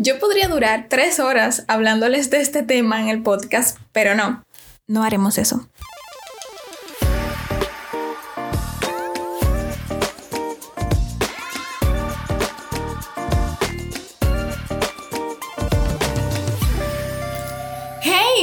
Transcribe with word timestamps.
Yo 0.00 0.20
podría 0.20 0.46
durar 0.46 0.86
tres 0.88 1.18
horas 1.18 1.64
hablándoles 1.66 2.30
de 2.30 2.40
este 2.40 2.62
tema 2.62 3.00
en 3.00 3.08
el 3.08 3.20
podcast, 3.20 3.78
pero 3.90 4.14
no, 4.14 4.44
no 4.86 5.02
haremos 5.02 5.38
eso. 5.38 5.68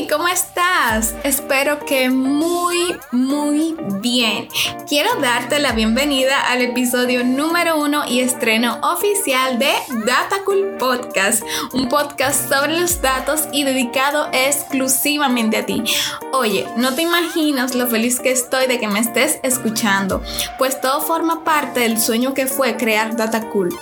¿cómo 0.09 0.27
estás? 0.27 0.64
Espero 1.23 1.79
que 1.83 2.11
muy, 2.11 2.95
muy 3.11 3.75
bien. 4.02 4.47
Quiero 4.88 5.15
darte 5.20 5.57
la 5.57 5.71
bienvenida 5.71 6.39
al 6.47 6.61
episodio 6.61 7.23
número 7.23 7.79
uno 7.79 8.04
y 8.07 8.20
estreno 8.20 8.77
oficial 8.84 9.57
de 9.57 9.71
Datacool 10.05 10.75
Podcast, 10.77 11.41
un 11.73 11.89
podcast 11.89 12.53
sobre 12.53 12.79
los 12.79 13.02
datos 13.02 13.48
y 13.52 13.63
dedicado 13.63 14.30
exclusivamente 14.31 15.58
a 15.58 15.66
ti. 15.66 15.81
Oye, 16.31 16.67
no 16.77 16.94
te 16.94 17.02
imaginas 17.02 17.73
lo 17.73 17.88
feliz 17.88 18.20
que 18.20 18.30
estoy 18.30 18.67
de 18.67 18.80
que 18.80 18.88
me 18.88 18.99
estés 18.99 19.39
escuchando, 19.41 20.22
pues 20.59 20.80
todo 20.81 21.02
forma 21.02 21.44
parte 21.44 21.80
del 21.80 21.99
sueño 21.99 22.36
que 22.36 22.45
fue 22.45 22.77
crear 22.77 23.16
Datacool. 23.16 23.75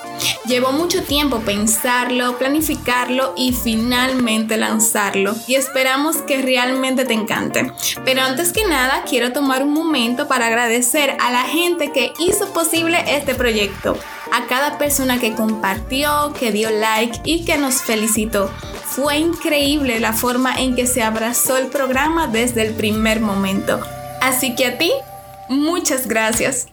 Llevó 0.46 0.72
mucho 0.72 1.04
tiempo 1.04 1.40
pensarlo, 1.42 2.38
planificarlo 2.38 3.34
y 3.36 3.52
finalmente 3.52 4.56
lanzarlo 4.56 5.36
y 5.48 5.56
esperamos 5.56 6.18
que 6.18 6.42
realmente 6.42 6.93
te 6.96 7.14
encante. 7.14 7.72
Pero 8.06 8.22
antes 8.22 8.54
que 8.54 8.66
nada, 8.66 9.04
quiero 9.10 9.34
tomar 9.34 9.64
un 9.64 9.74
momento 9.74 10.28
para 10.28 10.48
agradecer 10.48 11.18
a 11.20 11.32
la 11.32 11.44
gente 11.44 11.92
que 11.92 12.14
hizo 12.20 12.54
posible 12.54 13.04
este 13.08 13.34
proyecto, 13.34 13.98
a 14.32 14.46
cada 14.46 14.78
persona 14.78 15.20
que 15.20 15.34
compartió, 15.34 16.34
que 16.40 16.52
dio 16.52 16.70
like 16.70 17.22
y 17.24 17.46
que 17.46 17.58
nos 17.58 17.82
felicitó. 17.82 18.50
Fue 18.86 19.18
increíble 19.18 20.00
la 20.00 20.14
forma 20.14 20.54
en 20.56 20.76
que 20.76 20.86
se 20.86 21.02
abrazó 21.02 21.58
el 21.58 21.68
programa 21.68 22.28
desde 22.28 22.62
el 22.62 22.74
primer 22.74 23.20
momento. 23.20 23.80
Así 24.22 24.56
que 24.56 24.68
a 24.68 24.78
ti, 24.78 24.92
muchas 25.50 26.08
gracias. 26.08 26.68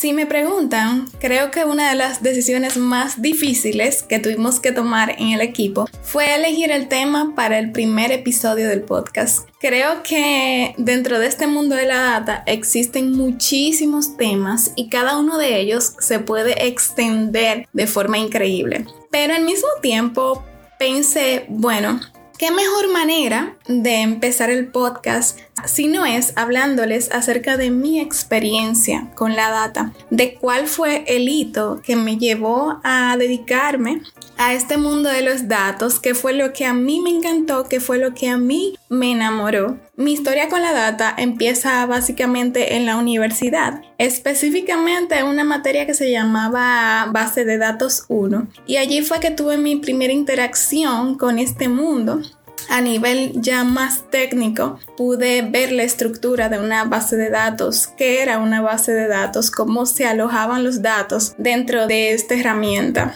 Si 0.00 0.14
me 0.14 0.24
preguntan, 0.24 1.10
creo 1.20 1.50
que 1.50 1.66
una 1.66 1.90
de 1.90 1.94
las 1.94 2.22
decisiones 2.22 2.78
más 2.78 3.20
difíciles 3.20 4.02
que 4.02 4.18
tuvimos 4.18 4.58
que 4.58 4.72
tomar 4.72 5.14
en 5.18 5.32
el 5.32 5.42
equipo 5.42 5.84
fue 6.02 6.34
elegir 6.34 6.70
el 6.72 6.88
tema 6.88 7.34
para 7.36 7.58
el 7.58 7.70
primer 7.70 8.10
episodio 8.10 8.70
del 8.70 8.80
podcast. 8.80 9.46
Creo 9.60 10.02
que 10.02 10.74
dentro 10.78 11.18
de 11.18 11.26
este 11.26 11.46
mundo 11.46 11.74
de 11.74 11.84
la 11.84 12.00
data 12.00 12.42
existen 12.46 13.12
muchísimos 13.12 14.16
temas 14.16 14.72
y 14.74 14.88
cada 14.88 15.18
uno 15.18 15.36
de 15.36 15.60
ellos 15.60 15.92
se 15.98 16.18
puede 16.18 16.66
extender 16.66 17.68
de 17.74 17.86
forma 17.86 18.16
increíble. 18.16 18.86
Pero 19.10 19.34
al 19.34 19.44
mismo 19.44 19.68
tiempo 19.82 20.42
pensé, 20.78 21.44
bueno, 21.50 22.00
¿Qué 22.40 22.50
mejor 22.50 22.90
manera 22.90 23.58
de 23.70 24.00
empezar 24.00 24.50
el 24.50 24.66
podcast 24.66 25.38
si 25.64 25.88
no 25.88 26.06
es 26.06 26.32
hablándoles 26.36 27.10
acerca 27.12 27.56
de 27.56 27.70
mi 27.70 28.00
experiencia 28.00 29.10
con 29.14 29.36
la 29.36 29.50
data, 29.50 29.92
de 30.10 30.34
cuál 30.34 30.66
fue 30.66 31.04
el 31.06 31.28
hito 31.28 31.80
que 31.84 31.96
me 31.96 32.16
llevó 32.16 32.80
a 32.82 33.16
dedicarme 33.16 34.02
a 34.36 34.54
este 34.54 34.78
mundo 34.78 35.10
de 35.10 35.22
los 35.22 35.48
datos, 35.48 36.00
qué 36.00 36.14
fue 36.14 36.32
lo 36.32 36.52
que 36.52 36.64
a 36.64 36.72
mí 36.72 37.00
me 37.00 37.10
encantó, 37.10 37.68
qué 37.68 37.78
fue 37.78 37.98
lo 37.98 38.14
que 38.14 38.30
a 38.30 38.38
mí 38.38 38.74
me 38.88 39.12
enamoró. 39.12 39.78
Mi 39.96 40.14
historia 40.14 40.48
con 40.48 40.62
la 40.62 40.72
data 40.72 41.14
empieza 41.18 41.84
básicamente 41.84 42.76
en 42.76 42.86
la 42.86 42.96
universidad, 42.96 43.82
específicamente 43.98 45.18
en 45.18 45.26
una 45.26 45.44
materia 45.44 45.84
que 45.84 45.92
se 45.92 46.10
llamaba 46.10 47.06
Base 47.12 47.44
de 47.44 47.58
Datos 47.58 48.06
1. 48.08 48.48
Y 48.66 48.78
allí 48.78 49.02
fue 49.02 49.20
que 49.20 49.30
tuve 49.30 49.58
mi 49.58 49.76
primera 49.76 50.14
interacción 50.14 51.18
con 51.18 51.38
este 51.38 51.68
mundo 51.68 52.22
a 52.70 52.80
nivel 52.80 53.32
ya 53.34 53.64
más 53.64 54.08
técnico, 54.10 54.78
pude 54.96 55.42
ver 55.42 55.72
la 55.72 55.82
estructura 55.82 56.48
de 56.48 56.58
una 56.58 56.84
base 56.84 57.16
de 57.16 57.28
datos, 57.28 57.88
qué 57.98 58.22
era 58.22 58.38
una 58.38 58.62
base 58.62 58.92
de 58.92 59.08
datos, 59.08 59.50
cómo 59.50 59.86
se 59.86 60.06
alojaban 60.06 60.64
los 60.64 60.80
datos 60.80 61.34
dentro 61.36 61.86
de 61.86 62.12
esta 62.12 62.34
herramienta. 62.36 63.14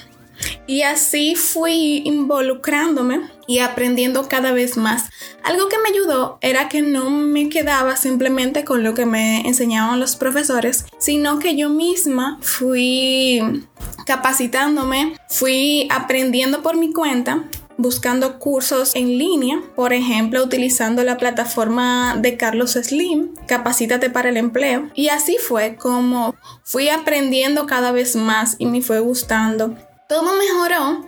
Y 0.66 0.82
así 0.82 1.36
fui 1.36 2.02
involucrándome 2.04 3.20
y 3.46 3.60
aprendiendo 3.60 4.28
cada 4.28 4.52
vez 4.52 4.76
más. 4.76 5.04
Algo 5.44 5.68
que 5.68 5.78
me 5.78 5.90
ayudó 5.90 6.38
era 6.40 6.68
que 6.68 6.82
no 6.82 7.08
me 7.10 7.48
quedaba 7.48 7.96
simplemente 7.96 8.64
con 8.64 8.82
lo 8.82 8.94
que 8.94 9.06
me 9.06 9.46
enseñaban 9.46 10.00
los 10.00 10.16
profesores, 10.16 10.86
sino 10.98 11.38
que 11.38 11.56
yo 11.56 11.70
misma 11.70 12.38
fui 12.42 13.64
capacitándome, 14.06 15.16
fui 15.28 15.86
aprendiendo 15.90 16.62
por 16.62 16.76
mi 16.76 16.92
cuenta 16.92 17.44
buscando 17.76 18.38
cursos 18.38 18.94
en 18.94 19.18
línea, 19.18 19.62
por 19.74 19.92
ejemplo, 19.92 20.42
utilizando 20.42 21.02
la 21.04 21.16
plataforma 21.16 22.16
de 22.18 22.36
Carlos 22.36 22.72
Slim, 22.72 23.34
Capacítate 23.46 24.10
para 24.10 24.28
el 24.28 24.36
empleo. 24.36 24.90
Y 24.94 25.08
así 25.08 25.36
fue 25.36 25.76
como 25.76 26.34
fui 26.62 26.88
aprendiendo 26.88 27.66
cada 27.66 27.92
vez 27.92 28.16
más 28.16 28.56
y 28.58 28.66
me 28.66 28.82
fue 28.82 29.00
gustando. 29.00 29.76
Todo 30.08 30.32
mejoró 30.36 31.04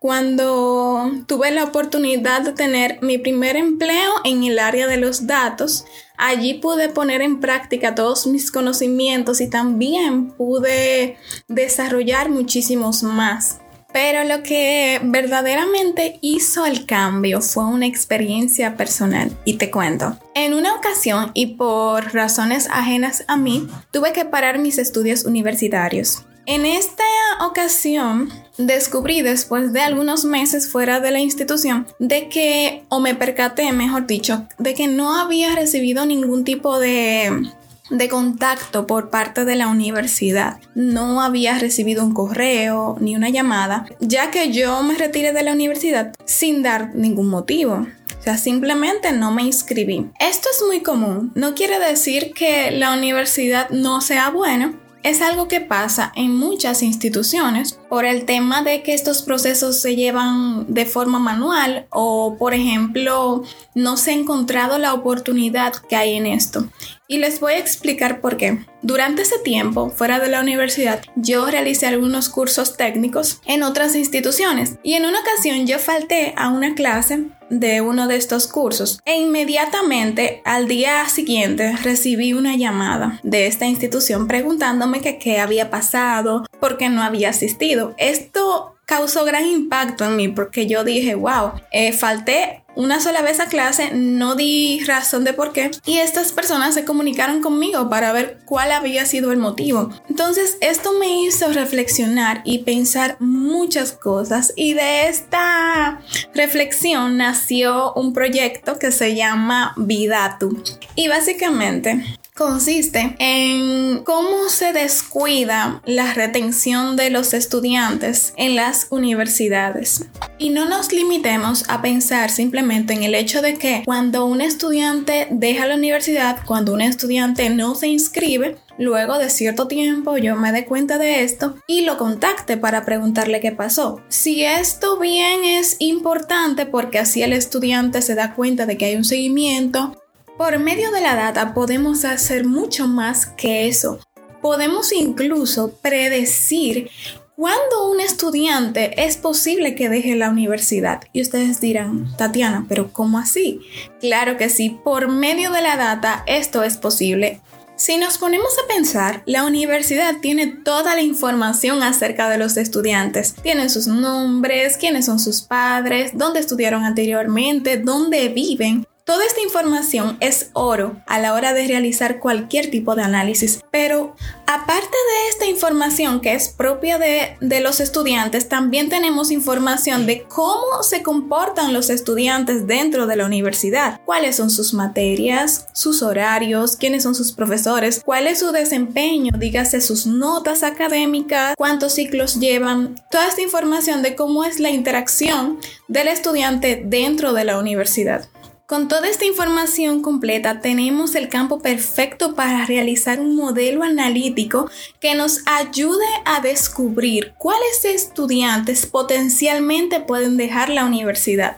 cuando 0.00 1.10
tuve 1.26 1.50
la 1.50 1.64
oportunidad 1.64 2.40
de 2.42 2.52
tener 2.52 2.98
mi 3.02 3.18
primer 3.18 3.56
empleo 3.56 4.12
en 4.24 4.42
el 4.44 4.58
área 4.58 4.86
de 4.86 4.96
los 4.96 5.26
datos. 5.26 5.84
Allí 6.16 6.54
pude 6.54 6.88
poner 6.88 7.22
en 7.22 7.38
práctica 7.38 7.94
todos 7.94 8.26
mis 8.26 8.50
conocimientos 8.50 9.40
y 9.40 9.48
también 9.48 10.30
pude 10.32 11.16
desarrollar 11.48 12.30
muchísimos 12.30 13.02
más. 13.02 13.60
Pero 13.92 14.24
lo 14.24 14.42
que 14.42 15.00
verdaderamente 15.02 16.18
hizo 16.20 16.64
el 16.64 16.86
cambio 16.86 17.40
fue 17.40 17.64
una 17.64 17.86
experiencia 17.86 18.76
personal 18.76 19.30
y 19.44 19.54
te 19.54 19.70
cuento. 19.70 20.18
En 20.34 20.54
una 20.54 20.74
ocasión 20.74 21.32
y 21.34 21.54
por 21.54 22.14
razones 22.14 22.68
ajenas 22.70 23.24
a 23.26 23.36
mí, 23.36 23.68
tuve 23.90 24.12
que 24.12 24.24
parar 24.24 24.58
mis 24.58 24.78
estudios 24.78 25.24
universitarios. 25.24 26.24
En 26.46 26.66
esta 26.66 27.04
ocasión 27.42 28.28
descubrí 28.58 29.22
después 29.22 29.72
de 29.72 29.82
algunos 29.82 30.24
meses 30.24 30.68
fuera 30.68 30.98
de 30.98 31.10
la 31.10 31.20
institución 31.20 31.86
de 31.98 32.28
que, 32.28 32.84
o 32.88 32.98
me 32.98 33.14
percaté, 33.14 33.70
mejor 33.72 34.06
dicho, 34.06 34.48
de 34.58 34.74
que 34.74 34.88
no 34.88 35.16
había 35.16 35.54
recibido 35.54 36.06
ningún 36.06 36.44
tipo 36.44 36.78
de 36.80 37.50
de 37.90 38.08
contacto 38.08 38.86
por 38.86 39.10
parte 39.10 39.44
de 39.44 39.56
la 39.56 39.68
universidad. 39.68 40.58
No 40.74 41.20
había 41.22 41.58
recibido 41.58 42.04
un 42.04 42.14
correo 42.14 42.96
ni 43.00 43.16
una 43.16 43.28
llamada, 43.28 43.86
ya 44.00 44.30
que 44.30 44.52
yo 44.52 44.82
me 44.82 44.96
retiré 44.96 45.32
de 45.32 45.42
la 45.42 45.52
universidad 45.52 46.12
sin 46.24 46.62
dar 46.62 46.94
ningún 46.94 47.28
motivo. 47.28 47.86
O 48.18 48.22
sea, 48.22 48.36
simplemente 48.36 49.12
no 49.12 49.30
me 49.32 49.42
inscribí. 49.42 50.10
Esto 50.18 50.48
es 50.52 50.62
muy 50.66 50.82
común. 50.82 51.32
No 51.34 51.54
quiere 51.54 51.78
decir 51.78 52.32
que 52.34 52.70
la 52.70 52.92
universidad 52.92 53.70
no 53.70 54.02
sea 54.02 54.28
buena, 54.28 54.74
es 55.02 55.22
algo 55.22 55.48
que 55.48 55.60
pasa 55.60 56.12
en 56.14 56.36
muchas 56.36 56.82
instituciones 56.82 57.78
por 57.88 58.04
el 58.04 58.26
tema 58.26 58.62
de 58.62 58.82
que 58.82 58.92
estos 58.92 59.22
procesos 59.22 59.80
se 59.80 59.96
llevan 59.96 60.66
de 60.72 60.84
forma 60.84 61.18
manual 61.18 61.86
o, 61.90 62.36
por 62.38 62.52
ejemplo, 62.52 63.42
no 63.74 63.96
se 63.96 64.10
ha 64.10 64.14
encontrado 64.14 64.78
la 64.78 64.92
oportunidad 64.92 65.72
que 65.88 65.96
hay 65.96 66.16
en 66.16 66.26
esto. 66.26 66.66
Y 67.10 67.18
les 67.18 67.40
voy 67.40 67.54
a 67.54 67.58
explicar 67.58 68.20
por 68.20 68.36
qué. 68.36 68.60
Durante 68.82 69.22
ese 69.22 69.40
tiempo, 69.40 69.90
fuera 69.90 70.20
de 70.20 70.28
la 70.28 70.40
universidad, 70.40 71.02
yo 71.16 71.44
realicé 71.44 71.88
algunos 71.88 72.28
cursos 72.28 72.76
técnicos 72.76 73.40
en 73.46 73.64
otras 73.64 73.96
instituciones 73.96 74.76
y 74.84 74.94
en 74.94 75.04
una 75.04 75.18
ocasión 75.18 75.66
yo 75.66 75.80
falté 75.80 76.34
a 76.36 76.50
una 76.50 76.76
clase 76.76 77.24
de 77.50 77.80
uno 77.80 78.06
de 78.06 78.14
estos 78.14 78.46
cursos 78.46 79.00
e 79.04 79.18
inmediatamente 79.18 80.40
al 80.44 80.68
día 80.68 81.04
siguiente 81.08 81.76
recibí 81.82 82.32
una 82.32 82.54
llamada 82.54 83.18
de 83.24 83.48
esta 83.48 83.66
institución 83.66 84.28
preguntándome 84.28 85.00
qué 85.00 85.40
había 85.40 85.68
pasado, 85.68 86.46
por 86.60 86.78
qué 86.78 86.90
no 86.90 87.02
había 87.02 87.30
asistido. 87.30 87.92
Esto 87.98 88.76
causó 88.90 89.24
gran 89.24 89.46
impacto 89.46 90.04
en 90.04 90.16
mí 90.16 90.26
porque 90.26 90.66
yo 90.66 90.82
dije, 90.82 91.14
wow, 91.14 91.52
eh, 91.70 91.92
falté 91.92 92.59
una 92.74 93.00
sola 93.00 93.22
vez 93.22 93.40
a 93.40 93.46
clase, 93.46 93.90
no 93.92 94.34
di 94.34 94.82
razón 94.84 95.24
de 95.24 95.32
por 95.32 95.52
qué 95.52 95.70
y 95.84 95.98
estas 95.98 96.32
personas 96.32 96.74
se 96.74 96.84
comunicaron 96.84 97.40
conmigo 97.42 97.88
para 97.88 98.12
ver 98.12 98.38
cuál 98.44 98.72
había 98.72 99.04
sido 99.06 99.32
el 99.32 99.38
motivo. 99.38 99.90
Entonces 100.08 100.56
esto 100.60 100.92
me 100.98 101.22
hizo 101.22 101.52
reflexionar 101.52 102.42
y 102.44 102.58
pensar 102.58 103.16
muchas 103.20 103.92
cosas 103.92 104.52
y 104.56 104.74
de 104.74 105.08
esta 105.08 106.00
reflexión 106.34 107.16
nació 107.16 107.92
un 107.94 108.12
proyecto 108.12 108.78
que 108.78 108.92
se 108.92 109.14
llama 109.14 109.74
Vidatu 109.76 110.62
y 110.94 111.08
básicamente 111.08 112.19
consiste 112.40 113.16
en 113.18 114.02
cómo 114.02 114.48
se 114.48 114.72
descuida 114.72 115.82
la 115.84 116.14
retención 116.14 116.96
de 116.96 117.10
los 117.10 117.34
estudiantes 117.34 118.32
en 118.38 118.56
las 118.56 118.86
universidades. 118.88 120.06
Y 120.38 120.48
no 120.48 120.66
nos 120.66 120.90
limitemos 120.90 121.68
a 121.68 121.82
pensar 121.82 122.30
simplemente 122.30 122.94
en 122.94 123.02
el 123.02 123.14
hecho 123.14 123.42
de 123.42 123.58
que 123.58 123.82
cuando 123.84 124.24
un 124.24 124.40
estudiante 124.40 125.28
deja 125.30 125.66
la 125.66 125.74
universidad, 125.74 126.38
cuando 126.46 126.72
un 126.72 126.80
estudiante 126.80 127.50
no 127.50 127.74
se 127.74 127.88
inscribe, 127.88 128.56
luego 128.78 129.18
de 129.18 129.28
cierto 129.28 129.68
tiempo 129.68 130.16
yo 130.16 130.34
me 130.34 130.50
dé 130.50 130.64
cuenta 130.64 130.96
de 130.96 131.22
esto 131.22 131.56
y 131.66 131.82
lo 131.82 131.98
contacte 131.98 132.56
para 132.56 132.86
preguntarle 132.86 133.40
qué 133.40 133.52
pasó. 133.52 134.00
Si 134.08 134.44
esto 134.44 134.98
bien 134.98 135.44
es 135.44 135.76
importante 135.78 136.64
porque 136.64 136.98
así 136.98 137.22
el 137.22 137.34
estudiante 137.34 138.00
se 138.00 138.14
da 138.14 138.34
cuenta 138.34 138.64
de 138.64 138.78
que 138.78 138.86
hay 138.86 138.96
un 138.96 139.04
seguimiento, 139.04 139.99
por 140.40 140.58
medio 140.58 140.90
de 140.90 141.02
la 141.02 141.16
data 141.16 141.52
podemos 141.52 142.06
hacer 142.06 142.46
mucho 142.46 142.88
más 142.88 143.26
que 143.26 143.68
eso. 143.68 144.00
Podemos 144.40 144.90
incluso 144.90 145.72
predecir 145.82 146.90
cuándo 147.36 147.90
un 147.90 148.00
estudiante 148.00 149.04
es 149.04 149.18
posible 149.18 149.74
que 149.74 149.90
deje 149.90 150.16
la 150.16 150.30
universidad. 150.30 151.02
Y 151.12 151.20
ustedes 151.20 151.60
dirán, 151.60 152.16
Tatiana, 152.16 152.64
pero 152.70 152.90
¿cómo 152.90 153.18
así? 153.18 153.60
Claro 154.00 154.38
que 154.38 154.48
sí, 154.48 154.80
por 154.82 155.08
medio 155.08 155.52
de 155.52 155.60
la 155.60 155.76
data 155.76 156.24
esto 156.26 156.62
es 156.62 156.78
posible. 156.78 157.42
Si 157.76 157.98
nos 157.98 158.16
ponemos 158.16 158.52
a 158.64 158.66
pensar, 158.66 159.22
la 159.26 159.44
universidad 159.44 160.20
tiene 160.22 160.46
toda 160.46 160.94
la 160.94 161.02
información 161.02 161.82
acerca 161.82 162.30
de 162.30 162.38
los 162.38 162.56
estudiantes. 162.56 163.34
Tienen 163.42 163.68
sus 163.68 163.88
nombres, 163.88 164.78
quiénes 164.78 165.04
son 165.04 165.18
sus 165.20 165.42
padres, 165.42 166.12
dónde 166.14 166.40
estudiaron 166.40 166.84
anteriormente, 166.84 167.76
dónde 167.76 168.30
viven. 168.30 168.86
Toda 169.10 169.26
esta 169.26 169.40
información 169.40 170.16
es 170.20 170.50
oro 170.52 171.02
a 171.08 171.18
la 171.18 171.34
hora 171.34 171.52
de 171.52 171.66
realizar 171.66 172.20
cualquier 172.20 172.70
tipo 172.70 172.94
de 172.94 173.02
análisis, 173.02 173.58
pero 173.72 174.14
aparte 174.46 174.86
de 174.86 175.28
esta 175.30 175.46
información 175.46 176.20
que 176.20 176.34
es 176.34 176.48
propia 176.48 176.96
de, 176.96 177.36
de, 177.40 177.60
los 177.60 177.80
estudiantes, 177.80 178.48
también 178.48 178.88
tenemos 178.88 179.32
información 179.32 180.06
de 180.06 180.22
cómo 180.22 180.84
se 180.84 181.02
comportan 181.02 181.72
los 181.72 181.90
estudiantes 181.90 182.68
dentro 182.68 183.08
de 183.08 183.16
la 183.16 183.26
universidad, 183.26 184.00
cuáles 184.04 184.36
son 184.36 184.48
sus 184.48 184.74
materias, 184.74 185.66
sus 185.72 186.02
horarios, 186.02 186.76
quiénes 186.76 187.02
son 187.02 187.16
sus 187.16 187.32
profesores, 187.32 188.02
cuál 188.04 188.28
es 188.28 188.38
su 188.38 188.52
desempeño, 188.52 189.32
dígase 189.36 189.80
sus 189.80 190.06
notas 190.06 190.62
académicas, 190.62 191.56
cuántos 191.56 191.94
ciclos 191.94 192.38
llevan, 192.38 192.94
toda 193.10 193.26
esta 193.26 193.42
información 193.42 194.02
de 194.02 194.14
cómo 194.14 194.44
es 194.44 194.60
la 194.60 194.70
interacción 194.70 195.58
del 195.88 196.06
estudiante 196.06 196.80
dentro 196.86 197.32
de 197.32 197.44
la 197.44 197.58
universidad. 197.58 198.28
Con 198.70 198.86
toda 198.86 199.08
esta 199.08 199.24
información 199.24 200.00
completa 200.00 200.60
tenemos 200.60 201.16
el 201.16 201.28
campo 201.28 201.58
perfecto 201.58 202.36
para 202.36 202.66
realizar 202.66 203.18
un 203.18 203.34
modelo 203.34 203.82
analítico 203.82 204.70
que 205.00 205.16
nos 205.16 205.40
ayude 205.44 206.06
a 206.24 206.40
descubrir 206.40 207.34
cuáles 207.36 207.84
estudiantes 207.84 208.86
potencialmente 208.86 209.98
pueden 209.98 210.36
dejar 210.36 210.68
la 210.68 210.84
universidad. 210.84 211.56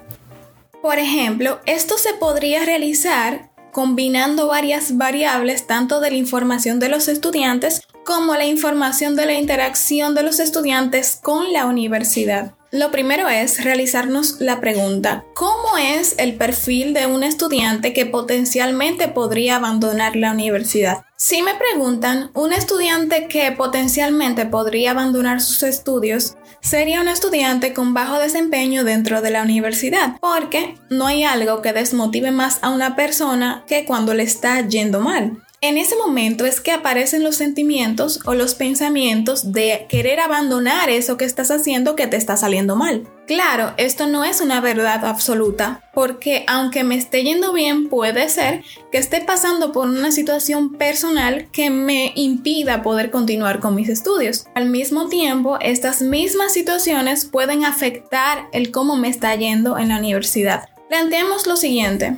Por 0.81 0.99
ejemplo, 0.99 1.61
esto 1.67 1.99
se 1.99 2.15
podría 2.15 2.65
realizar 2.65 3.51
combinando 3.73 4.47
varias 4.47 4.97
variables 4.97 5.67
tanto 5.67 6.01
de 6.01 6.13
la 6.13 6.17
información 6.17 6.81
de 6.81 6.89
los 6.89 7.09
estudiantes 7.09 7.83
como 8.07 8.37
la 8.37 8.47
información 8.47 9.17
de 9.17 9.27
la 9.27 9.35
interacción 9.35 10.15
de 10.15 10.23
los 10.23 10.41
estudiantes 10.41 11.19
con 11.23 11.53
la 11.53 11.67
universidad. 11.67 12.55
Lo 12.75 12.91
primero 12.91 13.29
es 13.29 13.63
realizarnos 13.63 14.41
la 14.41 14.63
pregunta, 14.63 15.27
¿cómo 15.35 15.77
es 15.77 16.15
el 16.17 16.37
perfil 16.37 16.95
de 16.95 17.05
un 17.05 17.23
estudiante 17.23 17.93
que 17.93 18.07
potencialmente 18.07 19.09
podría 19.09 19.57
abandonar 19.57 20.17
la 20.17 20.33
universidad? 20.33 21.05
Si 21.17 21.43
me 21.43 21.55
preguntan, 21.55 22.31
un 22.33 22.55
estudiante 22.55 23.29
que 23.29 23.53
potencialmente 23.53 24.47
podría 24.47 24.93
abandonar 24.93 25.43
sus 25.43 25.63
estudios 25.65 26.39
sería 26.63 27.03
un 27.03 27.09
estudiante 27.09 27.75
con 27.75 27.93
bajo 27.93 28.19
desempeño 28.19 28.85
dentro 28.85 29.21
de 29.21 29.33
la 29.33 29.43
universidad, 29.43 30.17
porque 30.23 30.79
no 30.89 31.07
hay 31.07 31.25
algo 31.25 31.61
que 31.61 31.75
desmotive 31.75 32.31
más 32.31 32.59
a 32.63 32.71
una 32.71 32.97
persona 32.97 33.65
que 33.67 33.85
cuando 33.85 34.15
le 34.15 34.23
está 34.23 34.67
yendo 34.67 35.01
mal. 35.01 35.43
En 35.65 35.79
ese 35.79 35.95
momento 35.95 36.45
es 36.45 36.61
que 36.61 36.73
aparecen 36.73 37.23
los 37.23 37.37
sentimientos 37.37 38.19
o 38.25 38.35
los 38.35 38.57
pensamientos 38.57 39.53
de 39.53 39.87
querer 39.89 40.19
abandonar 40.19 40.91
eso 40.91 41.17
que 41.17 41.25
estás 41.25 41.53
haciendo 41.53 41.95
que 41.95 42.09
te 42.09 42.17
está 42.17 42.37
saliendo 42.37 42.75
mal. 42.75 43.09
Claro, 43.29 43.73
esto 43.77 44.09
no 44.09 44.25
es 44.25 44.41
una 44.41 44.61
verdad 44.61 45.05
absoluta, 45.05 45.89
porque 45.95 46.45
aunque 46.49 46.83
me 46.83 46.97
esté 46.97 47.23
yendo 47.23 47.53
bien, 47.53 47.89
puede 47.89 48.29
ser 48.29 48.65
que 48.91 48.99
esté 48.99 49.21
pasando 49.21 49.71
por 49.71 49.87
una 49.87 50.11
situación 50.11 50.73
personal 50.73 51.49
que 51.53 51.71
me 51.71 52.11
impida 52.17 52.83
poder 52.83 53.13
continuar 53.13 53.61
con 53.61 53.77
mis 53.77 53.89
estudios. 53.89 54.47
Al 54.57 54.69
mismo 54.69 55.09
tiempo, 55.09 55.61
estas 55.61 56.03
mismas 56.03 56.53
situaciones 56.53 57.25
pueden 57.25 57.65
afectar 57.65 58.49
el 58.53 58.73
cómo 58.73 58.97
me 58.97 59.09
está 59.09 59.33
yendo 59.37 59.79
en 59.79 59.91
la 59.91 59.99
universidad. 59.99 60.69
Planteemos 60.89 61.47
lo 61.47 61.55
siguiente 61.55 62.17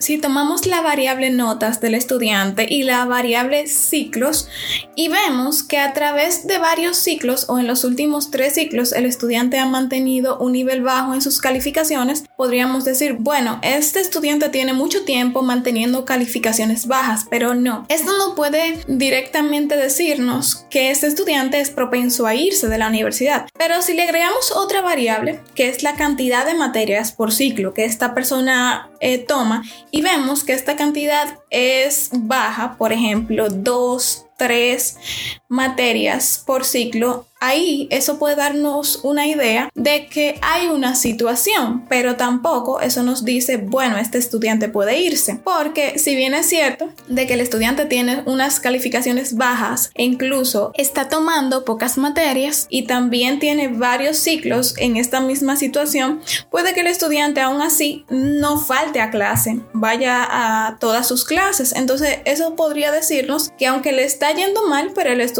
si 0.00 0.16
tomamos 0.16 0.66
la 0.66 0.80
variable 0.80 1.30
notas 1.30 1.80
del 1.80 1.94
estudiante 1.94 2.66
y 2.68 2.84
la 2.84 3.04
variable 3.04 3.66
ciclos 3.66 4.48
y 4.94 5.08
vemos 5.08 5.62
que 5.62 5.78
a 5.78 5.92
través 5.92 6.46
de 6.46 6.58
varios 6.58 6.96
ciclos 6.96 7.44
o 7.48 7.58
en 7.58 7.66
los 7.66 7.84
últimos 7.84 8.30
tres 8.30 8.54
ciclos 8.54 8.92
el 8.92 9.04
estudiante 9.04 9.58
ha 9.58 9.66
mantenido 9.66 10.38
un 10.38 10.52
nivel 10.52 10.82
bajo 10.82 11.12
en 11.12 11.20
sus 11.20 11.38
calificaciones, 11.38 12.24
podríamos 12.36 12.84
decir, 12.86 13.16
bueno, 13.18 13.60
este 13.62 14.00
estudiante 14.00 14.48
tiene 14.48 14.72
mucho 14.72 15.04
tiempo 15.04 15.42
manteniendo 15.42 16.06
calificaciones 16.06 16.86
bajas, 16.86 17.26
pero 17.28 17.54
no. 17.54 17.84
Esto 17.90 18.12
no 18.16 18.34
puede 18.34 18.82
directamente 18.88 19.76
decirnos 19.76 20.66
que 20.70 20.90
este 20.90 21.08
estudiante 21.08 21.60
es 21.60 21.70
propenso 21.70 22.26
a 22.26 22.34
irse 22.34 22.68
de 22.68 22.78
la 22.78 22.88
universidad, 22.88 23.46
pero 23.58 23.82
si 23.82 23.92
le 23.92 24.04
agregamos 24.04 24.50
otra 24.52 24.80
variable, 24.80 25.42
que 25.54 25.68
es 25.68 25.82
la 25.82 25.94
cantidad 25.94 26.46
de 26.46 26.54
materias 26.54 27.12
por 27.12 27.32
ciclo 27.32 27.74
que 27.74 27.84
esta 27.84 28.14
persona 28.14 28.90
eh, 29.00 29.18
toma 29.18 29.62
y 29.90 30.02
vemos 30.02 30.44
que 30.44 30.52
esta 30.52 30.76
cantidad 30.76 31.38
es 31.50 32.10
baja, 32.12 32.76
por 32.76 32.92
ejemplo, 32.92 33.48
2, 33.48 34.26
3 34.36 35.39
materias 35.50 36.42
por 36.46 36.64
ciclo, 36.64 37.26
ahí 37.40 37.88
eso 37.90 38.18
puede 38.18 38.36
darnos 38.36 39.00
una 39.02 39.26
idea 39.26 39.70
de 39.74 40.06
que 40.06 40.38
hay 40.42 40.68
una 40.68 40.94
situación, 40.94 41.86
pero 41.88 42.16
tampoco 42.16 42.80
eso 42.80 43.02
nos 43.02 43.24
dice, 43.24 43.56
bueno, 43.56 43.98
este 43.98 44.18
estudiante 44.18 44.68
puede 44.68 45.00
irse, 45.00 45.40
porque 45.42 45.98
si 45.98 46.14
bien 46.14 46.34
es 46.34 46.46
cierto 46.46 46.90
de 47.08 47.26
que 47.26 47.34
el 47.34 47.40
estudiante 47.40 47.86
tiene 47.86 48.22
unas 48.26 48.60
calificaciones 48.60 49.36
bajas 49.36 49.90
e 49.94 50.04
incluso 50.04 50.70
está 50.74 51.08
tomando 51.08 51.64
pocas 51.64 51.98
materias 51.98 52.66
y 52.68 52.82
también 52.82 53.40
tiene 53.40 53.68
varios 53.68 54.18
ciclos 54.18 54.74
en 54.76 54.96
esta 54.96 55.20
misma 55.20 55.56
situación, 55.56 56.20
puede 56.50 56.74
que 56.74 56.80
el 56.80 56.86
estudiante 56.86 57.40
aún 57.40 57.60
así 57.60 58.04
no 58.08 58.60
falte 58.60 59.00
a 59.00 59.10
clase, 59.10 59.60
vaya 59.72 60.28
a 60.30 60.78
todas 60.78 61.08
sus 61.08 61.24
clases. 61.24 61.72
Entonces 61.74 62.18
eso 62.24 62.54
podría 62.54 62.92
decirnos 62.92 63.50
que 63.58 63.66
aunque 63.66 63.92
le 63.92 64.04
está 64.04 64.32
yendo 64.32 64.68
mal, 64.68 64.92
pero 64.94 65.10
el 65.10 65.20
estudiante 65.20 65.39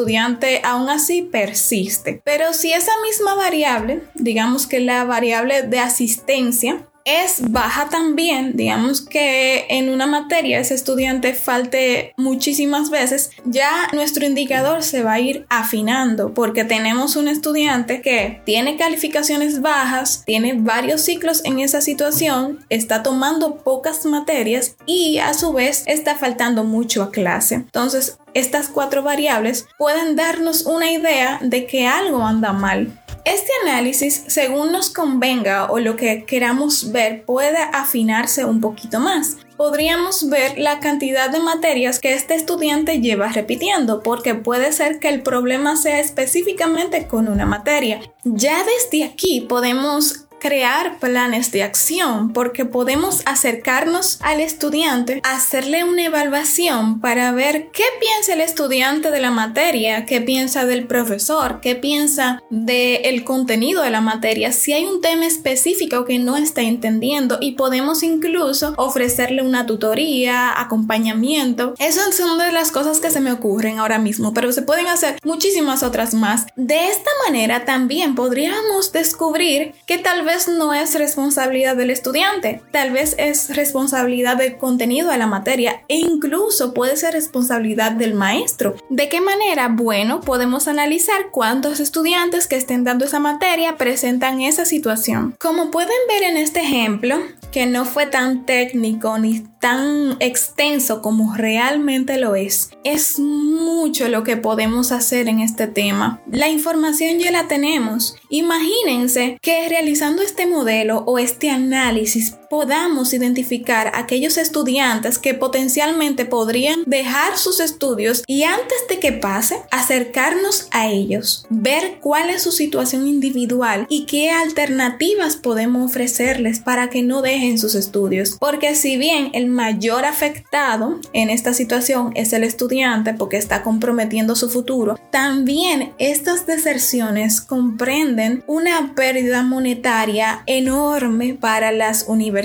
aún 0.64 0.88
así 0.88 1.22
persiste. 1.22 2.20
Pero 2.24 2.52
si 2.52 2.72
esa 2.72 2.92
misma 3.02 3.34
variable, 3.34 4.02
digamos 4.14 4.66
que 4.66 4.80
la 4.80 5.04
variable 5.04 5.62
de 5.62 5.78
asistencia, 5.78 6.86
es 7.04 7.50
baja 7.50 7.88
también, 7.88 8.56
digamos 8.56 9.00
que 9.00 9.66
en 9.68 9.88
una 9.90 10.06
materia 10.06 10.60
ese 10.60 10.74
estudiante 10.74 11.34
falte 11.34 12.12
muchísimas 12.16 12.90
veces, 12.90 13.30
ya 13.44 13.88
nuestro 13.92 14.26
indicador 14.26 14.82
se 14.82 15.02
va 15.02 15.14
a 15.14 15.20
ir 15.20 15.46
afinando 15.48 16.34
porque 16.34 16.64
tenemos 16.64 17.16
un 17.16 17.28
estudiante 17.28 18.02
que 18.02 18.42
tiene 18.44 18.76
calificaciones 18.76 19.60
bajas, 19.60 20.24
tiene 20.26 20.54
varios 20.54 21.00
ciclos 21.00 21.42
en 21.44 21.60
esa 21.60 21.80
situación, 21.80 22.64
está 22.68 23.02
tomando 23.02 23.56
pocas 23.56 24.04
materias 24.04 24.76
y 24.86 25.18
a 25.18 25.34
su 25.34 25.52
vez 25.52 25.84
está 25.86 26.16
faltando 26.16 26.64
mucho 26.64 27.02
a 27.02 27.10
clase. 27.10 27.54
Entonces, 27.56 28.18
estas 28.34 28.68
cuatro 28.68 29.02
variables 29.02 29.66
pueden 29.78 30.16
darnos 30.16 30.66
una 30.66 30.90
idea 30.92 31.38
de 31.42 31.66
que 31.66 31.86
algo 31.86 32.22
anda 32.22 32.52
mal. 32.52 32.92
Este 33.24 33.50
análisis, 33.64 34.24
según 34.28 34.72
nos 34.72 34.88
convenga 34.90 35.70
o 35.70 35.78
lo 35.78 35.96
que 35.96 36.24
queramos 36.24 36.90
ver, 36.90 37.24
puede 37.24 37.58
afinarse 37.58 38.46
un 38.46 38.60
poquito 38.60 38.98
más. 38.98 39.36
Podríamos 39.58 40.30
ver 40.30 40.58
la 40.58 40.80
cantidad 40.80 41.28
de 41.28 41.38
materias 41.38 42.00
que 42.00 42.14
este 42.14 42.34
estudiante 42.34 43.00
lleva 43.00 43.28
repitiendo, 43.28 44.02
porque 44.02 44.34
puede 44.34 44.72
ser 44.72 45.00
que 45.00 45.10
el 45.10 45.22
problema 45.22 45.76
sea 45.76 46.00
específicamente 46.00 47.06
con 47.06 47.28
una 47.28 47.44
materia. 47.44 48.00
Ya 48.24 48.56
desde 48.64 49.04
aquí 49.04 49.42
podemos 49.42 50.26
crear 50.40 50.98
planes 50.98 51.52
de 51.52 51.62
acción 51.62 52.32
porque 52.32 52.64
podemos 52.64 53.22
acercarnos 53.26 54.18
al 54.22 54.40
estudiante, 54.40 55.20
hacerle 55.22 55.84
una 55.84 56.04
evaluación 56.04 57.00
para 57.00 57.30
ver 57.32 57.70
qué 57.70 57.84
piensa 58.00 58.32
el 58.32 58.40
estudiante 58.40 59.10
de 59.10 59.20
la 59.20 59.30
materia, 59.30 60.06
qué 60.06 60.20
piensa 60.20 60.64
del 60.64 60.86
profesor, 60.86 61.60
qué 61.60 61.76
piensa 61.76 62.42
del 62.50 63.22
contenido 63.24 63.82
de 63.82 63.90
la 63.90 64.00
materia, 64.00 64.52
si 64.52 64.72
hay 64.72 64.84
un 64.84 65.00
tema 65.00 65.26
específico 65.26 66.04
que 66.04 66.18
no 66.18 66.36
está 66.36 66.62
entendiendo 66.62 67.38
y 67.40 67.52
podemos 67.52 68.02
incluso 68.02 68.74
ofrecerle 68.76 69.42
una 69.42 69.66
tutoría, 69.66 70.58
acompañamiento. 70.60 71.74
Esas 71.78 72.14
son 72.14 72.38
de 72.38 72.52
las 72.52 72.72
cosas 72.72 73.00
que 73.00 73.10
se 73.10 73.20
me 73.20 73.32
ocurren 73.32 73.78
ahora 73.78 73.98
mismo, 73.98 74.32
pero 74.32 74.52
se 74.52 74.62
pueden 74.62 74.86
hacer 74.86 75.18
muchísimas 75.22 75.82
otras 75.82 76.14
más. 76.14 76.46
De 76.56 76.88
esta 76.88 77.10
manera 77.26 77.64
también 77.64 78.14
podríamos 78.14 78.92
descubrir 78.92 79.74
que 79.86 79.98
tal 79.98 80.24
vez 80.24 80.29
no 80.48 80.72
es 80.74 80.94
responsabilidad 80.94 81.76
del 81.76 81.90
estudiante, 81.90 82.62
tal 82.70 82.92
vez 82.92 83.14
es 83.18 83.54
responsabilidad 83.54 84.36
del 84.36 84.56
contenido 84.58 85.10
de 85.10 85.18
la 85.18 85.26
materia 85.26 85.82
e 85.88 85.96
incluso 85.96 86.72
puede 86.72 86.96
ser 86.96 87.14
responsabilidad 87.14 87.92
del 87.92 88.14
maestro. 88.14 88.76
¿De 88.88 89.08
qué 89.08 89.20
manera? 89.20 89.68
Bueno, 89.68 90.20
podemos 90.20 90.68
analizar 90.68 91.30
cuántos 91.32 91.80
estudiantes 91.80 92.46
que 92.46 92.56
estén 92.56 92.84
dando 92.84 93.04
esa 93.04 93.18
materia 93.18 93.76
presentan 93.76 94.40
esa 94.40 94.64
situación. 94.64 95.34
Como 95.40 95.70
pueden 95.70 95.90
ver 96.08 96.22
en 96.22 96.36
este 96.36 96.60
ejemplo, 96.60 97.18
que 97.50 97.66
no 97.66 97.84
fue 97.84 98.06
tan 98.06 98.46
técnico 98.46 99.18
ni 99.18 99.40
tan 99.60 100.16
extenso 100.20 101.02
como 101.02 101.34
realmente 101.34 102.18
lo 102.18 102.34
es. 102.34 102.70
Es 102.84 103.18
mucho 103.18 104.08
lo 104.08 104.22
que 104.22 104.36
podemos 104.36 104.92
hacer 104.92 105.28
en 105.28 105.40
este 105.40 105.66
tema. 105.66 106.20
La 106.30 106.48
información 106.48 107.18
ya 107.18 107.30
la 107.30 107.48
tenemos. 107.48 108.16
Imagínense 108.30 109.38
que 109.42 109.68
realizando 109.68 110.19
este 110.20 110.46
modelo 110.46 111.02
o 111.06 111.18
este 111.18 111.50
análisis 111.50 112.36
podamos 112.50 113.14
identificar 113.14 113.92
aquellos 113.94 114.36
estudiantes 114.36 115.20
que 115.20 115.34
potencialmente 115.34 116.24
podrían 116.24 116.82
dejar 116.84 117.38
sus 117.38 117.60
estudios 117.60 118.24
y 118.26 118.42
antes 118.42 118.88
de 118.88 118.98
que 118.98 119.12
pase, 119.12 119.60
acercarnos 119.70 120.66
a 120.72 120.88
ellos, 120.88 121.46
ver 121.48 121.98
cuál 122.00 122.28
es 122.28 122.42
su 122.42 122.50
situación 122.50 123.06
individual 123.06 123.86
y 123.88 124.04
qué 124.06 124.32
alternativas 124.32 125.36
podemos 125.36 125.90
ofrecerles 125.90 126.58
para 126.58 126.90
que 126.90 127.04
no 127.04 127.22
dejen 127.22 127.56
sus 127.56 127.76
estudios. 127.76 128.36
Porque 128.40 128.74
si 128.74 128.96
bien 128.96 129.30
el 129.32 129.46
mayor 129.46 130.04
afectado 130.04 130.98
en 131.12 131.30
esta 131.30 131.54
situación 131.54 132.10
es 132.16 132.32
el 132.32 132.42
estudiante 132.42 133.14
porque 133.14 133.36
está 133.36 133.62
comprometiendo 133.62 134.34
su 134.34 134.50
futuro, 134.50 134.98
también 135.12 135.92
estas 135.98 136.46
deserciones 136.46 137.40
comprenden 137.40 138.42
una 138.48 138.92
pérdida 138.96 139.44
monetaria 139.44 140.42
enorme 140.46 141.34
para 141.34 141.70
las 141.70 142.06
universidades. 142.08 142.39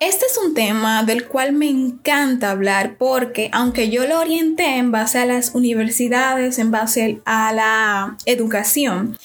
Este 0.00 0.24
es 0.24 0.38
un 0.38 0.54
tema 0.54 1.04
del 1.04 1.28
cual 1.28 1.52
me 1.52 1.68
encanta 1.68 2.50
hablar 2.50 2.96
porque 2.96 3.50
aunque 3.52 3.90
yo 3.90 4.06
lo 4.06 4.18
orienté 4.18 4.78
en 4.78 4.90
base 4.90 5.18
a 5.18 5.26
las 5.26 5.54
universidades, 5.54 6.58
en 6.58 6.70
base 6.70 7.20
a 7.26 7.52
la 7.52 8.16
educación, 8.24 9.18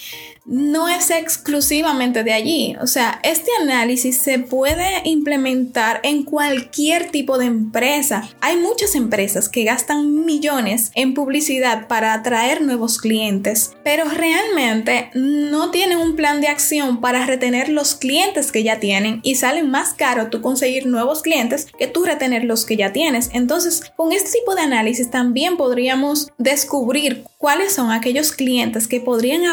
no 0.46 0.88
es 0.88 1.10
exclusivamente 1.10 2.24
de 2.24 2.34
allí. 2.34 2.75
O 2.82 2.88
sea, 2.88 3.20
este 3.24 3.50
análisis 3.62 4.18
se 4.18 4.40
puede 4.40 5.02
implementar 5.04 6.00
en 6.04 6.24
cualquier 6.24 7.10
tipo 7.10 7.38
de 7.38 7.46
empresa. 7.46 8.30
Hay 8.42 8.58
muchas 8.58 8.96
empresas 8.96 9.50
que 9.50 9.64
gastan 9.64 10.25
millones 10.25 10.92
en 10.96 11.14
publicidad 11.14 11.88
para 11.88 12.14
atraer 12.14 12.62
nuevos 12.62 13.00
clientes, 13.00 13.74
pero 13.84 14.06
realmente 14.06 15.10
no 15.14 15.72
tienen 15.72 15.98
un 15.98 16.16
plan 16.16 16.42
de 16.42 16.48
acción 16.48 17.02
para 17.02 17.25
retener 17.25 17.70
los 17.70 17.96
clientes 17.96 18.52
que 18.52 18.64
ya 18.64 18.80
tienen 18.80 19.20
y 19.24 19.36
salen 19.36 19.70
más 19.72 19.94
caro 19.94 20.30
tú 20.30 20.42
conseguir 20.42 20.86
nuevos 20.86 21.22
clientes 21.22 21.68
que 21.78 21.88
tú 21.88 22.04
retener 22.06 22.44
los 22.44 22.66
que 22.66 22.78
ya 22.78 22.94
tienes. 22.94 23.30
Entonces, 23.34 23.82
con 23.96 24.12
este 24.12 24.40
tipo 24.40 24.56
de 24.56 24.62
análisis 24.62 25.10
también 25.10 25.58
podríamos 25.58 26.32
descubrir 26.38 27.24
cuáles 27.38 27.74
son 27.74 27.92
aquellos 27.92 28.32
clientes 28.32 28.88
que 28.88 29.00
podrían 29.00 29.46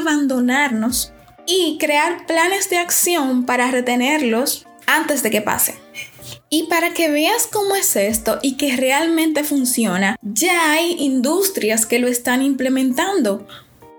y 1.46 1.78
crear 1.78 2.26
planes 2.26 2.70
de 2.70 2.78
acción 2.78 3.44
para 3.44 3.70
retenerlos 3.70 4.66
antes 4.86 5.22
de 5.22 5.30
que 5.30 5.42
pase. 5.42 5.74
Y 6.48 6.64
para 6.64 6.92
que 6.92 7.10
veas 7.10 7.46
cómo 7.50 7.74
es 7.74 7.96
esto 7.96 8.38
y 8.42 8.56
que 8.56 8.76
realmente 8.76 9.42
funciona, 9.42 10.16
ya 10.22 10.72
hay 10.72 10.96
industrias 10.98 11.86
que 11.86 11.98
lo 11.98 12.08
están 12.08 12.42
implementando. 12.42 13.46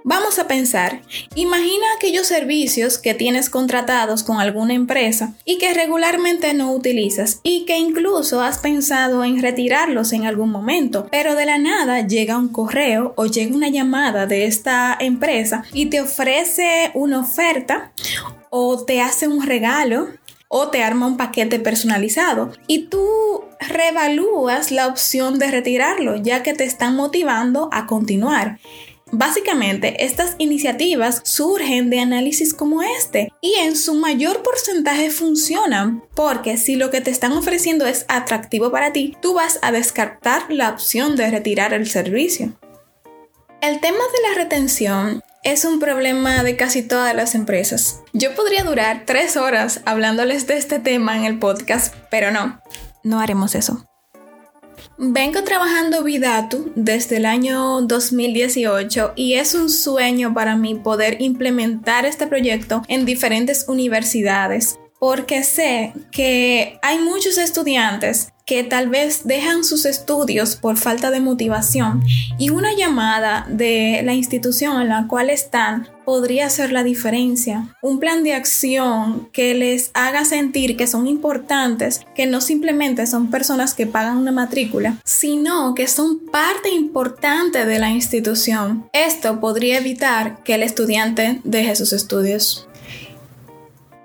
Vamos 0.05 0.37
a 0.37 0.47
pensar, 0.47 1.01
imagina 1.33 1.85
aquellos 1.95 2.27
servicios 2.27 2.97
que 2.97 3.13
tienes 3.13 3.49
contratados 3.49 4.23
con 4.23 4.41
alguna 4.41 4.73
empresa 4.73 5.33
y 5.45 5.57
que 5.57 5.73
regularmente 5.73 6.53
no 6.53 6.73
utilizas 6.73 7.39
y 7.41 7.63
que 7.63 7.77
incluso 7.77 8.41
has 8.41 8.57
pensado 8.57 9.23
en 9.23 9.41
retirarlos 9.41 10.11
en 10.11 10.25
algún 10.25 10.49
momento, 10.51 11.07
pero 11.09 11.35
de 11.35 11.45
la 11.45 11.57
nada 11.57 12.05
llega 12.05 12.37
un 12.37 12.49
correo 12.49 13.13
o 13.15 13.27
llega 13.27 13.55
una 13.55 13.69
llamada 13.69 14.25
de 14.25 14.45
esta 14.45 14.97
empresa 14.99 15.63
y 15.71 15.85
te 15.85 16.01
ofrece 16.01 16.91
una 16.95 17.21
oferta 17.21 17.93
o 18.49 18.83
te 18.83 18.99
hace 18.99 19.29
un 19.29 19.45
regalo 19.45 20.09
o 20.49 20.67
te 20.67 20.83
arma 20.83 21.07
un 21.07 21.15
paquete 21.15 21.59
personalizado 21.59 22.51
y 22.67 22.87
tú 22.87 23.07
reevalúas 23.59 24.69
la 24.69 24.87
opción 24.87 25.39
de 25.39 25.49
retirarlo 25.49 26.17
ya 26.17 26.43
que 26.43 26.53
te 26.53 26.65
están 26.65 26.97
motivando 26.97 27.69
a 27.71 27.87
continuar. 27.87 28.59
Básicamente, 29.15 30.03
estas 30.05 30.33
iniciativas 30.39 31.21
surgen 31.23 31.91
de 31.91 31.99
análisis 31.99 32.51
como 32.51 32.81
este 32.81 33.31
y 33.41 33.53
en 33.59 33.77
su 33.77 33.93
mayor 33.93 34.41
porcentaje 34.41 35.11
funcionan 35.11 36.03
porque 36.15 36.57
si 36.57 36.75
lo 36.77 36.89
que 36.89 36.99
te 36.99 37.11
están 37.11 37.31
ofreciendo 37.33 37.85
es 37.85 38.05
atractivo 38.07 38.71
para 38.71 38.91
ti, 38.91 39.15
tú 39.21 39.35
vas 39.35 39.59
a 39.61 39.71
descartar 39.71 40.51
la 40.51 40.71
opción 40.71 41.15
de 41.15 41.29
retirar 41.29 41.75
el 41.75 41.87
servicio. 41.87 42.57
El 43.61 43.79
tema 43.81 43.99
de 43.99 44.29
la 44.29 44.43
retención 44.43 45.21
es 45.43 45.63
un 45.63 45.79
problema 45.79 46.41
de 46.41 46.57
casi 46.57 46.81
todas 46.81 47.13
las 47.13 47.35
empresas. 47.35 48.01
Yo 48.13 48.33
podría 48.33 48.63
durar 48.63 49.03
tres 49.05 49.37
horas 49.37 49.81
hablándoles 49.85 50.47
de 50.47 50.57
este 50.57 50.79
tema 50.79 51.15
en 51.17 51.25
el 51.25 51.37
podcast, 51.37 51.93
pero 52.09 52.31
no, 52.31 52.63
no 53.03 53.19
haremos 53.19 53.53
eso. 53.53 53.85
Vengo 54.97 55.43
trabajando 55.43 56.03
Vidatu 56.03 56.71
desde 56.75 57.17
el 57.17 57.25
año 57.25 57.81
2018 57.81 59.13
y 59.15 59.33
es 59.33 59.53
un 59.53 59.69
sueño 59.69 60.33
para 60.33 60.55
mí 60.55 60.75
poder 60.75 61.21
implementar 61.21 62.05
este 62.05 62.27
proyecto 62.27 62.83
en 62.87 63.05
diferentes 63.05 63.65
universidades 63.67 64.79
porque 64.99 65.43
sé 65.43 65.93
que 66.11 66.79
hay 66.81 66.99
muchos 66.99 67.37
estudiantes 67.37 68.32
que 68.45 68.63
tal 68.63 68.89
vez 68.89 69.21
dejan 69.25 69.63
sus 69.63 69.85
estudios 69.85 70.55
por 70.55 70.77
falta 70.77 71.11
de 71.11 71.19
motivación 71.19 72.03
y 72.37 72.49
una 72.49 72.75
llamada 72.75 73.45
de 73.49 74.01
la 74.03 74.13
institución 74.13 74.81
en 74.81 74.89
la 74.89 75.07
cual 75.07 75.29
están 75.29 75.87
podría 76.05 76.47
hacer 76.47 76.71
la 76.71 76.83
diferencia. 76.83 77.73
Un 77.81 77.99
plan 77.99 78.23
de 78.23 78.33
acción 78.33 79.29
que 79.31 79.53
les 79.53 79.91
haga 79.93 80.25
sentir 80.25 80.75
que 80.75 80.87
son 80.87 81.07
importantes, 81.07 82.01
que 82.15 82.25
no 82.25 82.41
simplemente 82.41 83.07
son 83.07 83.31
personas 83.31 83.73
que 83.73 83.87
pagan 83.87 84.17
una 84.17 84.31
matrícula, 84.31 84.97
sino 85.05 85.73
que 85.75 85.87
son 85.87 86.19
parte 86.19 86.69
importante 86.69 87.65
de 87.65 87.79
la 87.79 87.91
institución. 87.91 88.89
Esto 88.91 89.39
podría 89.39 89.77
evitar 89.77 90.43
que 90.43 90.55
el 90.55 90.63
estudiante 90.63 91.39
deje 91.43 91.75
sus 91.75 91.93
estudios. 91.93 92.67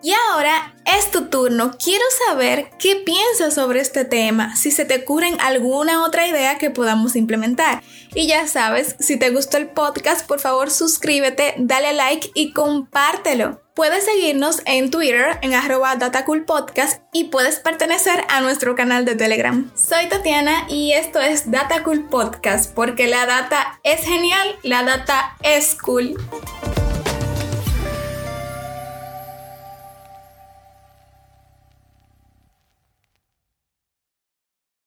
Y 0.02 0.12
ahora 0.30 0.74
es 0.84 1.10
tu 1.10 1.26
turno. 1.26 1.72
Quiero 1.82 2.04
saber 2.26 2.70
qué 2.78 2.96
piensas 2.96 3.54
sobre 3.54 3.80
este 3.80 4.04
tema, 4.04 4.54
si 4.56 4.70
se 4.70 4.84
te 4.84 5.02
ocurren 5.02 5.40
alguna 5.40 6.04
otra 6.04 6.26
idea 6.26 6.58
que 6.58 6.70
podamos 6.70 7.16
implementar. 7.16 7.82
Y 8.14 8.26
ya 8.26 8.46
sabes, 8.46 8.96
si 9.00 9.18
te 9.18 9.30
gustó 9.30 9.56
el 9.56 9.68
podcast, 9.68 10.26
por 10.26 10.40
favor 10.40 10.70
suscríbete, 10.70 11.54
dale 11.58 11.92
like 11.92 12.30
y 12.34 12.52
compártelo. 12.52 13.60
Puedes 13.74 14.04
seguirnos 14.04 14.62
en 14.64 14.90
Twitter 14.90 15.38
en 15.42 15.54
arroba 15.54 15.94
datacoolpodcast 15.96 17.02
y 17.12 17.24
puedes 17.24 17.60
pertenecer 17.60 18.24
a 18.28 18.40
nuestro 18.40 18.74
canal 18.74 19.04
de 19.04 19.14
Telegram. 19.14 19.70
Soy 19.76 20.08
Tatiana 20.08 20.66
y 20.68 20.92
esto 20.92 21.20
es 21.20 21.50
Datacool 21.50 22.08
Podcast 22.08 22.74
porque 22.74 23.06
la 23.06 23.26
data 23.26 23.78
es 23.84 24.00
genial, 24.00 24.56
la 24.62 24.82
data 24.82 25.36
es 25.42 25.76
cool. 25.76 26.16